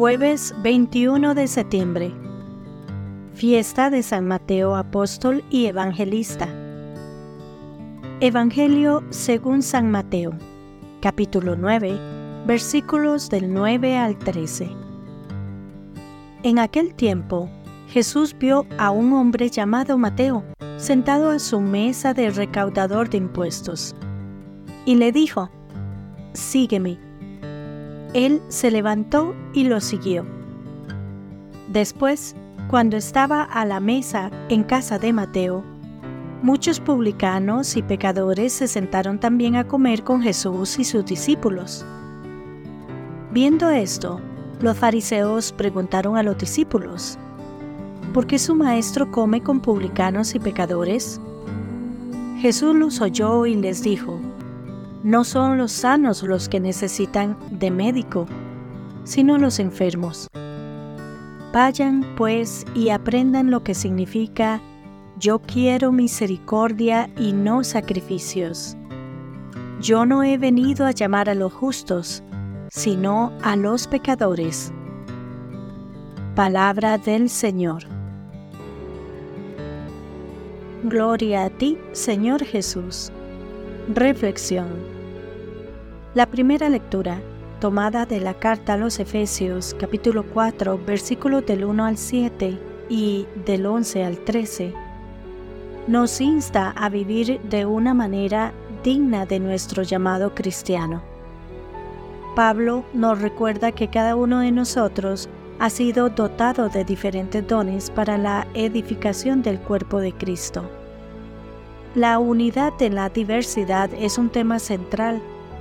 [0.00, 2.10] Jueves 21 de septiembre.
[3.34, 6.48] Fiesta de San Mateo Apóstol y Evangelista.
[8.20, 10.32] Evangelio según San Mateo,
[11.02, 12.00] capítulo 9,
[12.46, 14.70] versículos del 9 al 13.
[16.44, 17.50] En aquel tiempo,
[17.88, 20.44] Jesús vio a un hombre llamado Mateo
[20.78, 23.94] sentado a su mesa de recaudador de impuestos,
[24.86, 25.50] y le dijo,
[26.32, 27.09] Sígueme
[28.14, 30.24] él se levantó y lo siguió.
[31.68, 32.34] Después,
[32.68, 35.62] cuando estaba a la mesa en casa de Mateo,
[36.42, 41.84] muchos publicanos y pecadores se sentaron también a comer con Jesús y sus discípulos.
[43.32, 44.20] Viendo esto,
[44.60, 47.18] los fariseos preguntaron a los discípulos,
[48.12, 51.20] ¿por qué su maestro come con publicanos y pecadores?
[52.38, 54.18] Jesús los oyó y les dijo,
[55.02, 58.26] no son los sanos los que necesitan de médico,
[59.04, 60.28] sino los enfermos.
[61.52, 64.60] Vayan, pues, y aprendan lo que significa
[65.20, 68.74] yo quiero misericordia y no sacrificios.
[69.80, 72.22] Yo no he venido a llamar a los justos,
[72.70, 74.72] sino a los pecadores.
[76.34, 77.82] Palabra del Señor.
[80.84, 83.12] Gloria a ti, Señor Jesús.
[83.94, 84.68] Reflexión.
[86.14, 87.20] La primera lectura,
[87.58, 92.56] tomada de la carta a los Efesios capítulo 4 versículos del 1 al 7
[92.88, 94.72] y del 11 al 13,
[95.88, 98.52] nos insta a vivir de una manera
[98.84, 101.02] digna de nuestro llamado cristiano.
[102.36, 108.18] Pablo nos recuerda que cada uno de nosotros ha sido dotado de diferentes dones para
[108.18, 110.79] la edificación del cuerpo de Cristo.
[111.96, 115.20] La unidad en la diversidad es un tema central,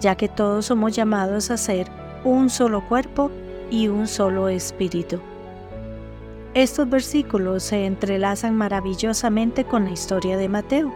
[0.00, 1.86] ya que todos somos llamados a ser
[2.24, 3.30] un solo cuerpo
[3.70, 5.18] y un solo espíritu.
[6.52, 10.92] Estos versículos se entrelazan maravillosamente con la historia de Mateo,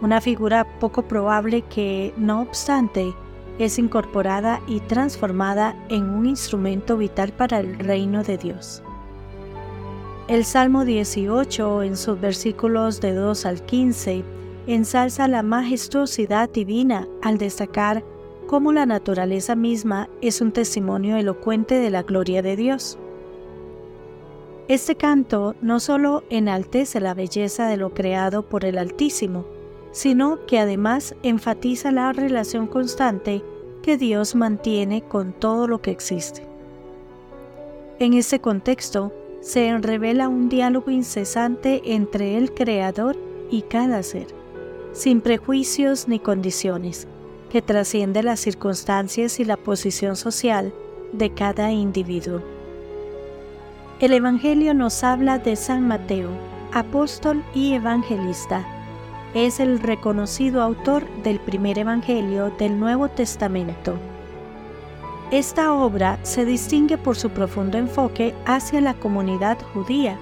[0.00, 3.12] una figura poco probable que, no obstante,
[3.58, 8.80] es incorporada y transformada en un instrumento vital para el reino de Dios.
[10.28, 14.24] El Salmo 18, en sus versículos de 2 al 15,
[14.66, 18.04] ensalza la majestuosidad divina al destacar
[18.46, 22.98] cómo la naturaleza misma es un testimonio elocuente de la gloria de Dios.
[24.68, 29.44] Este canto no solo enaltece la belleza de lo creado por el Altísimo,
[29.90, 33.42] sino que además enfatiza la relación constante
[33.82, 36.46] que Dios mantiene con todo lo que existe.
[37.98, 43.16] En este contexto, se revela un diálogo incesante entre el Creador
[43.50, 44.41] y cada ser
[44.92, 47.06] sin prejuicios ni condiciones,
[47.50, 50.72] que trasciende las circunstancias y la posición social
[51.12, 52.40] de cada individuo.
[54.00, 56.30] El Evangelio nos habla de San Mateo,
[56.72, 58.66] apóstol y evangelista.
[59.34, 63.94] Es el reconocido autor del primer Evangelio del Nuevo Testamento.
[65.30, 70.18] Esta obra se distingue por su profundo enfoque hacia la comunidad judía,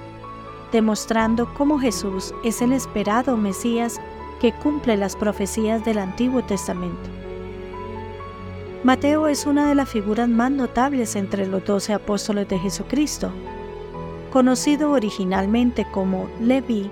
[0.70, 4.00] demostrando cómo Jesús es el esperado Mesías
[4.40, 7.10] que cumple las profecías del Antiguo Testamento.
[8.82, 13.30] Mateo es una de las figuras más notables entre los doce apóstoles de Jesucristo.
[14.32, 16.90] Conocido originalmente como Leví,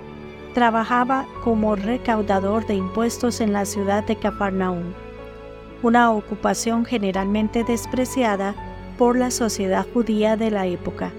[0.53, 4.93] trabajaba como recaudador de impuestos en la ciudad de Cafarnaúm,
[5.81, 8.53] una ocupación generalmente despreciada
[8.97, 11.11] por la sociedad judía de la época.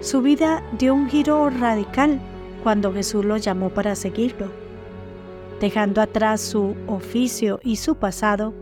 [0.00, 2.18] Su vida dio un giro radical
[2.64, 4.67] cuando Jesús lo llamó para seguirlo
[5.60, 8.54] Dejando atrás su oficio y su pasado,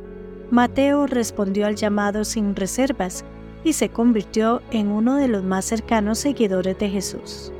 [0.51, 3.25] Mateo respondió al llamado sin reservas
[3.65, 7.53] y se convirtió en uno de los más cercanos seguidores de Jesús.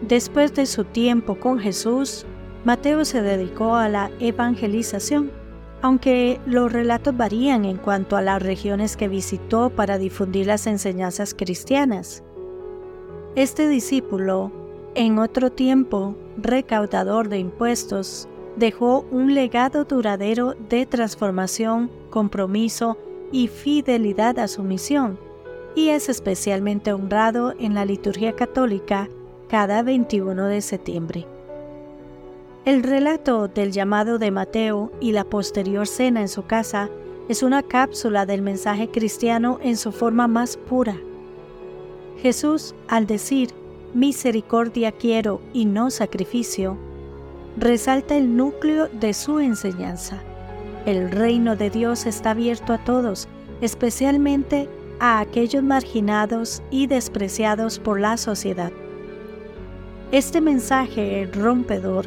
[0.00, 2.24] Después de su tiempo con Jesús,
[2.64, 5.30] Mateo se dedicó a la evangelización,
[5.82, 11.34] aunque los relatos varían en cuanto a las regiones que visitó para difundir las enseñanzas
[11.34, 12.22] cristianas.
[13.34, 14.52] Este discípulo
[14.94, 22.98] en otro tiempo, recaudador de impuestos, dejó un legado duradero de transformación, compromiso
[23.30, 25.18] y fidelidad a su misión,
[25.74, 29.08] y es especialmente honrado en la liturgia católica
[29.48, 31.26] cada 21 de septiembre.
[32.64, 36.90] El relato del llamado de Mateo y la posterior cena en su casa
[37.28, 40.96] es una cápsula del mensaje cristiano en su forma más pura.
[42.20, 43.50] Jesús, al decir,
[43.94, 46.76] misericordia quiero y no sacrificio,
[47.56, 50.22] resalta el núcleo de su enseñanza.
[50.86, 53.28] El reino de Dios está abierto a todos,
[53.60, 54.68] especialmente
[54.98, 58.72] a aquellos marginados y despreciados por la sociedad.
[60.10, 62.06] Este mensaje rompedor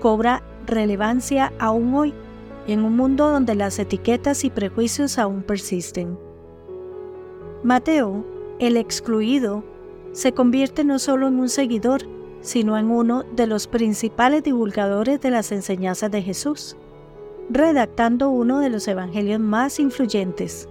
[0.00, 2.14] cobra relevancia aún hoy,
[2.66, 6.18] en un mundo donde las etiquetas y prejuicios aún persisten.
[7.62, 8.24] Mateo,
[8.58, 9.64] el excluido,
[10.12, 12.02] se convierte no solo en un seguidor,
[12.40, 16.76] sino en uno de los principales divulgadores de las enseñanzas de Jesús,
[17.48, 20.68] redactando uno de los evangelios más influyentes.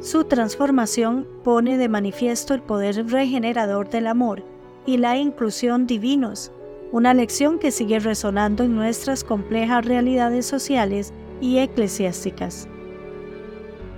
[0.00, 4.44] Su transformación pone de manifiesto el poder regenerador del amor
[4.86, 6.52] y la inclusión divinos,
[6.92, 12.68] una lección que sigue resonando en nuestras complejas realidades sociales y eclesiásticas.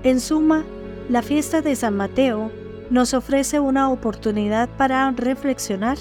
[0.02, 0.64] En suma,
[1.08, 2.50] la fiesta de San Mateo
[2.90, 5.98] nos ofrece una oportunidad para reflexionar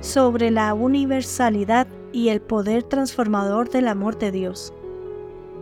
[0.00, 4.72] sobre la universalidad y el poder transformador del amor de Dios.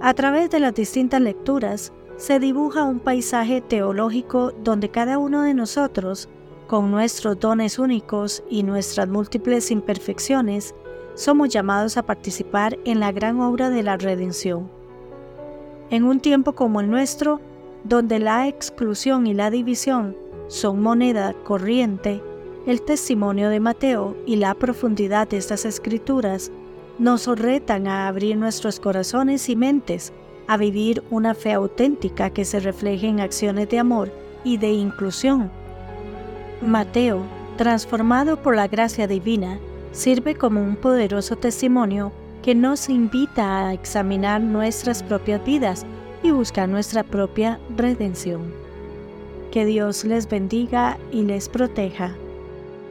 [0.00, 5.54] A través de las distintas lecturas, se dibuja un paisaje teológico donde cada uno de
[5.54, 6.28] nosotros,
[6.66, 10.74] con nuestros dones únicos y nuestras múltiples imperfecciones,
[11.14, 14.70] somos llamados a participar en la gran obra de la redención.
[15.90, 17.40] En un tiempo como el nuestro,
[17.84, 20.16] donde la exclusión y la división
[20.48, 22.22] son moneda corriente,
[22.66, 26.50] el testimonio de Mateo y la profundidad de estas escrituras
[26.98, 30.12] nos retan a abrir nuestros corazones y mentes
[30.48, 34.10] a vivir una fe auténtica que se refleje en acciones de amor
[34.42, 35.50] y de inclusión.
[36.60, 37.22] Mateo,
[37.56, 39.60] transformado por la gracia divina,
[39.92, 42.12] sirve como un poderoso testimonio
[42.42, 45.86] que nos invita a examinar nuestras propias vidas
[46.22, 48.57] y buscar nuestra propia redención.
[49.50, 52.14] Que Dios les bendiga y les proteja.